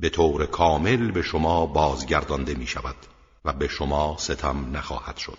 [0.00, 2.96] به طور کامل به شما بازگردانده می شود
[3.44, 5.38] و به شما ستم نخواهد شد.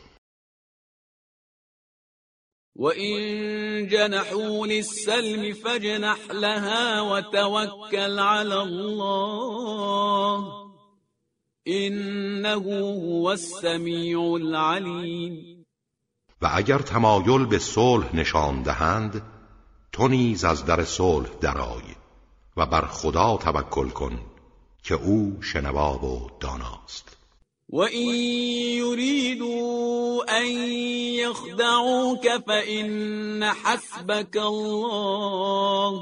[2.76, 4.68] و این جنحوا
[5.64, 10.44] فجنح لها وتوکل على الله
[11.66, 15.55] انه هو السمیع العلیم.
[16.46, 19.22] و اگر تمایل به صلح نشان دهند
[19.92, 21.96] تو نیز از در صلح درآی
[22.58, 24.20] و بر خدا توکل کن
[24.84, 27.18] که او شنوا و داناست.
[27.70, 28.16] و این
[28.84, 30.46] یریدوا ان
[31.22, 36.02] یخدعوک فإن حسبك الله.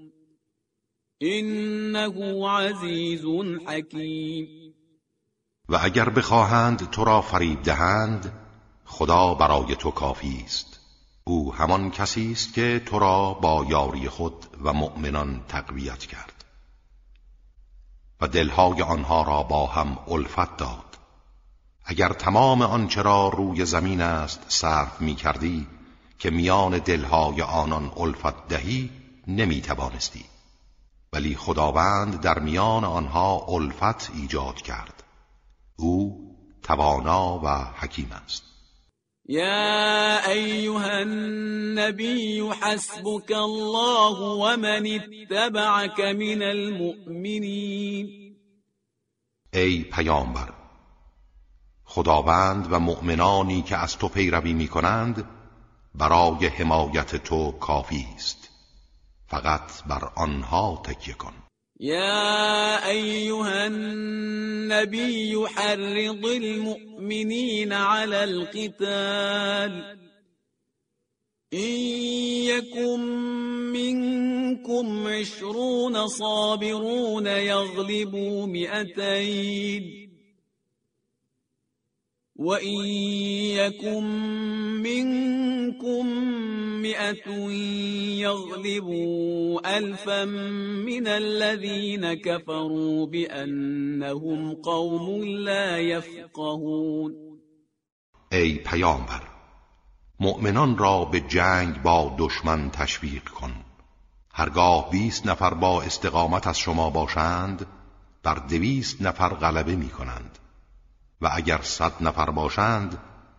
[1.23, 3.25] إنه عزيز
[3.67, 4.47] حكيم.
[5.69, 8.33] و اگر بخواهند تو را فریب دهند
[8.85, 10.79] خدا برای تو کافی است.
[11.23, 16.45] او همان کسی است که تو را با یاری خود و مؤمنان تقویت کرد.
[18.21, 20.97] و دلهای آنها را با هم الفت داد.
[21.85, 25.67] اگر تمام آنچه را روی زمین است صرف می کردی
[26.19, 28.89] که میان دلهای آنان الفت دهی
[29.27, 30.30] نمی توانستی.
[31.13, 35.03] ولی خداوند در میان آنها الفت ایجاد کرد.
[35.75, 36.17] او
[36.63, 37.47] توانا و
[37.79, 38.43] حکیم است.
[39.29, 48.07] يا أيها النبي حسبك الله ومن اتبعك من المؤمنين
[49.53, 50.53] ای پیامبر
[51.85, 55.29] خداوند و مؤمنانی که از تو پیروی می کنند
[55.95, 58.40] برای حمایت تو کافی است.
[59.31, 61.33] فقط بر آنها تکیه کن.
[61.79, 69.97] يا أيها النبي حرض المؤمنين على القتال.
[71.53, 71.73] إن
[72.47, 72.99] يكن
[73.73, 80.00] منكم عشرون صابرون يغلبوا مئتين
[82.41, 82.85] وإن
[83.61, 84.03] يكن
[84.81, 86.05] منكم
[86.81, 87.29] مئة
[88.25, 90.25] يغلبوا ألفا
[90.85, 97.15] من الذين كفروا بأنهم قوم لا يفقهون
[98.31, 99.23] ای پیامبر
[100.19, 103.53] مؤمنان را به جنگ با دشمن تشویق کن.
[104.33, 107.65] هرگاه بیست نفر با استقامت از شما باشند
[108.23, 110.39] بر دویست نفر غلبه می کنند
[111.21, 112.97] و اگر صد نفر باشند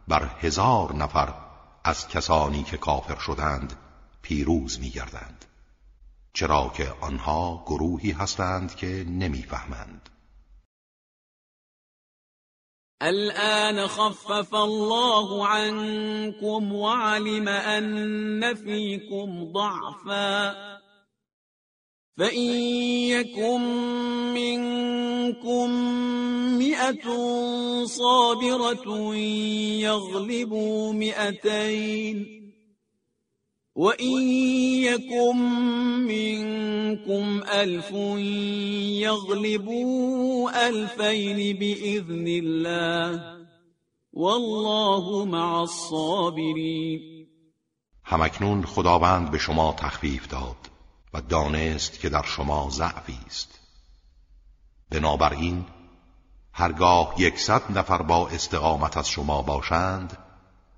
[0.09, 1.35] بر هزار نفر
[1.85, 3.77] از کسانی که کافر شدند
[4.23, 5.45] پیروز میگردند.
[6.33, 10.09] چرا که آنها گروهی هستند که نمی‌فهمند.
[13.01, 20.82] الآن خفف الله عنكم وعلم أن فيكم ضعفا.
[22.23, 22.51] فإن
[23.11, 23.63] يكن
[24.35, 25.71] منكم
[26.59, 27.07] مئة
[27.85, 29.15] صابرة
[29.83, 32.43] يغلبوا مئتين
[33.75, 34.29] وَإِن
[34.85, 35.37] يَكُن
[36.05, 37.91] مِّنكُمْ أَلْفٌ
[39.01, 43.43] يَغْلِبُوا أَلْفَيْنِ بِإِذْنِ اللَّهِ
[44.13, 47.27] والله مع الصابرین
[48.05, 50.62] همکنون خداوند به شما تخفیف داد.
[51.15, 53.59] و دانست که در شما ضعفی است.
[54.91, 55.67] بنابراین
[56.53, 60.19] هرگاه یکصد نفر با استقامت از شما باشند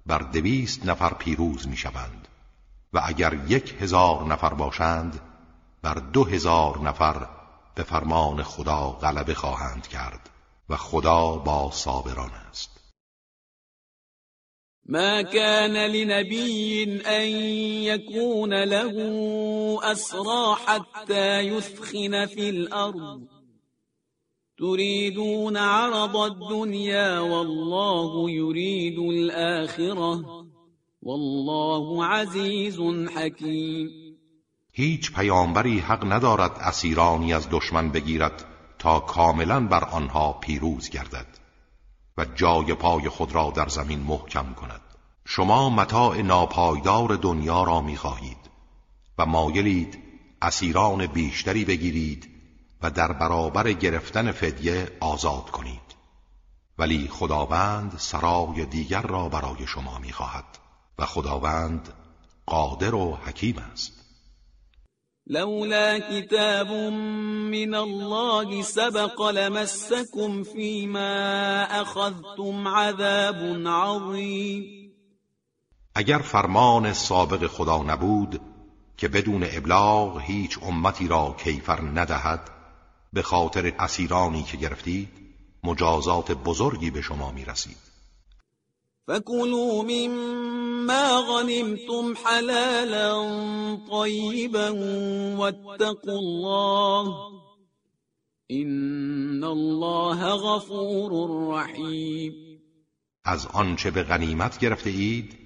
[0.06, 2.28] بر دویست نفر پیروز می‌شوند
[2.92, 5.20] و اگر یک هزار نفر باشند
[5.82, 7.28] بر دو هزار نفر
[7.74, 10.30] به فرمان خدا غلبه خواهند کرد
[10.68, 12.83] و خدا با صابران است.
[14.86, 17.26] ما كان لنبي أن
[17.82, 18.92] يكون له
[19.92, 23.22] أسرى حتى يثخن في الأرض.
[24.58, 30.44] تريدون عرض الدنيا والله يريد الآخرة.
[31.02, 32.80] والله عزیز
[33.16, 33.90] حکیم
[34.72, 38.44] هیچ پیامبری حق ندارد اسیرانی از دشمن بگیرد
[38.78, 41.43] تا کاملا بر آنها پیروز گردد.
[42.16, 44.80] و جای پای خود را در زمین محکم کند.
[45.24, 48.50] شما متاع ناپایدار دنیا را می‌خواهید
[49.18, 49.98] و مایلید
[50.42, 52.30] اسیران بیشتری بگیرید
[52.82, 55.80] و در برابر گرفتن فدیه آزاد کنید.
[56.78, 60.58] ولی خداوند سرای دیگر را برای شما می‌خواهد
[60.98, 61.92] و خداوند
[62.46, 64.03] قادر و حکیم است.
[65.26, 66.72] لولا کتاب
[67.50, 74.92] من الله سبق لمسكم فيما اخذتم عذاب عظیم
[75.94, 78.40] اگر فرمان سابق خدا نبود
[78.96, 82.50] که بدون ابلاغ هیچ امتی را کیفر ندهد
[83.12, 85.08] به خاطر اسیرانی که گرفتید
[85.64, 87.83] مجازات بزرگی به شما می رسید
[89.08, 93.14] فكلوا مما غنمتم حلالا
[93.90, 94.70] طيبا
[95.38, 97.14] واتقوا الله
[98.50, 101.10] ان الله غفور
[101.54, 102.34] رحیم
[103.24, 105.38] از آنچه به غنیمت گرفته اید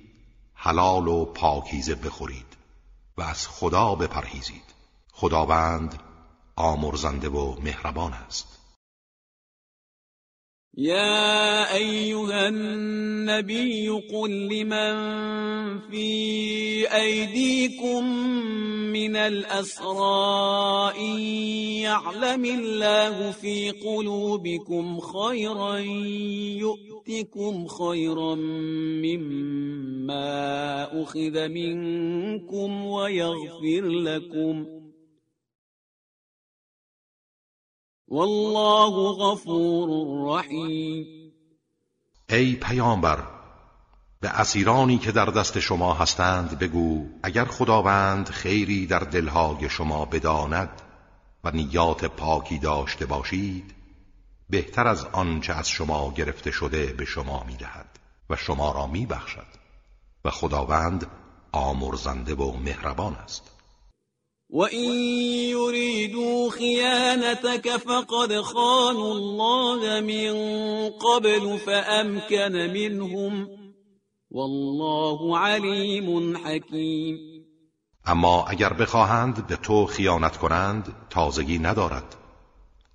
[0.55, 2.57] حلال و پاکیزه بخورید
[3.17, 4.63] و از خدا بپرهیزید.
[5.13, 6.03] خداوند
[6.57, 8.58] آمرزنده و مهربان است.
[10.77, 14.95] يا أيها النبي قل لمن
[15.91, 18.05] في أيديكم
[18.93, 21.19] من الأسرى إن
[21.83, 25.77] يعلم الله في قلوبكم خيرا
[26.59, 28.35] يؤتكم خيرا
[29.05, 30.29] مما
[31.03, 34.78] أخذ منكم ويغفر لكم
[38.11, 39.89] والله غفور
[40.29, 41.33] رحیم.
[42.29, 43.23] ای پیامبر
[44.21, 50.83] به اسیرانی که در دست شما هستند بگو اگر خداوند خیری در دلهای شما بداند
[51.45, 53.75] و نیات پاکی داشته باشید
[54.51, 57.99] بهتر از آنچه از شما گرفته شده به شما می‌دهد
[58.31, 59.47] و شما را میبخشد
[60.25, 61.07] و خداوند
[61.53, 63.58] آمرزنده و مهربان است.
[64.51, 64.91] وَإِن
[65.53, 70.33] يُرِيدُوا خِيَانَتَكَ فَقَدْ خَانُوا اللَّهَ مِن
[70.91, 73.49] قَبْلُ فَأَمْكَنَ مِنْهُمْ
[74.31, 77.19] والله علیم حکیم
[78.07, 82.17] اما اگر بخواهند به تو خیانت کنند تازگی ندارد.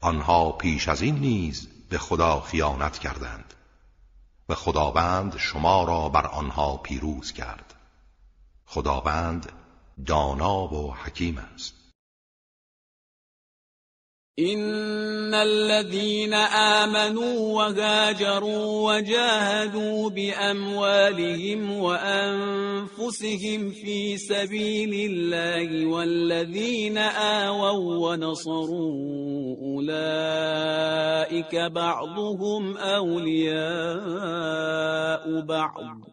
[0.02, 3.54] آنها پیش از این نیز به خدا خیانت کردند.
[4.50, 7.74] و خداوند شما را بر آنها پیروز کرد.
[8.66, 9.52] خداوند
[10.06, 11.84] دانا و حکیم است.
[14.40, 32.78] إن الذين آمنوا وهاجروا وجاهدوا بأموالهم وأنفسهم في سبيل الله والذين آووا ونصروا أولئك بعضهم
[32.78, 33.54] أولياء
[35.42, 36.13] بعض.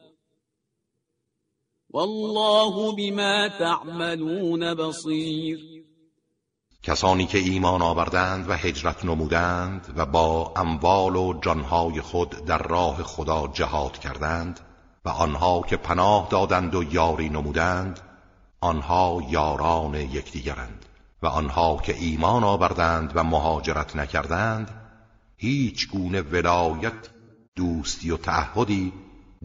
[1.93, 5.59] والله بما تعملون بصیر
[6.83, 13.03] کسانی که ایمان آوردند و هجرت نمودند و با اموال و جانهای خود در راه
[13.03, 14.59] خدا جهاد کردند
[15.05, 17.99] و آنها که پناه دادند و یاری نمودند
[18.61, 20.85] آنها یاران یکدیگرند
[21.23, 24.71] و آنها که ایمان آوردند و مهاجرت نکردند
[25.37, 27.09] هیچ گونه ولایت
[27.55, 28.93] دوستی و تعهدی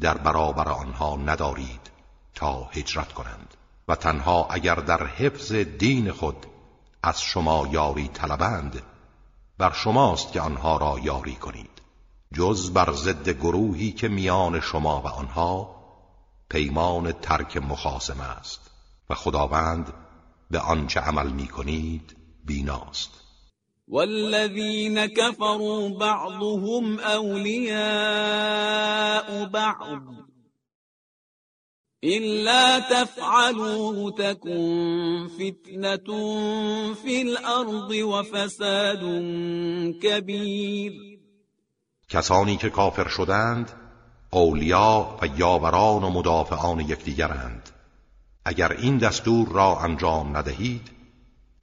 [0.01, 1.86] در برابر آنها ندارید.
[2.37, 3.55] تا هجرت کنند.
[3.89, 6.47] و تنها اگر در حفظ دین خود
[7.03, 8.83] از شما یاری طلبند
[9.59, 11.83] بر شماست که آنها را یاری کنید.
[12.35, 15.77] جز بر ضد گروهی که میان شما و آنها
[16.49, 18.71] پیمان ترک مخاسم است.
[19.11, 19.93] و خداوند
[20.51, 23.11] به آنچه عمل می کنید بیناست.
[23.89, 27.77] والذین كفروا بعضهم اولیاء
[29.47, 30.26] بعض.
[32.07, 36.09] إلا تفعلوه تكن فتنة
[36.95, 39.03] في الأرض وفساد
[40.03, 40.93] كبير.
[42.09, 43.73] کسانی که کافر شدند
[44.31, 47.71] اولیا و یاوران و مدافعان یکدیگرند.
[48.45, 50.91] اگر این دستور را انجام ندهید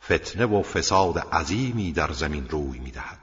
[0.05, 3.22] فتنه و فساد عظیمی در زمین روی می‌دهد.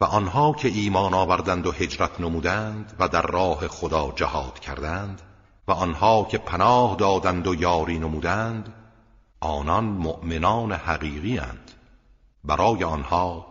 [0.00, 5.22] و آنها که ایمان آوردند و هجرت نمودند و در راه خدا جهاد کردند
[5.68, 8.74] و آنها که پناه دادند و یاری نمودند
[9.40, 11.70] آنان مؤمنان حقیقی اند
[12.44, 13.46] برای آنها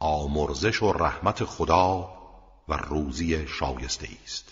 [0.00, 2.08] آمرزش و رحمت خدا
[2.68, 4.51] و روزی شایسته است.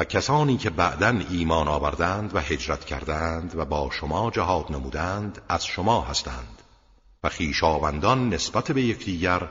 [0.00, 5.66] و کسانی که بعدا ایمان آوردند و هجرت کردند و با شما جهاد نمودند از
[5.66, 6.62] شما هستند
[7.24, 9.48] و خیشاوندان نسبت به یکدیگر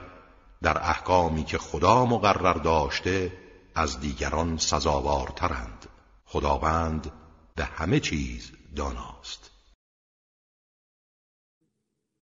[0.62, 3.34] در احکامی که خدا مقرر داشته
[3.76, 5.86] از دیگران سزاوارترند.
[6.26, 7.12] خداوند
[7.56, 9.49] به همه چیز داناست.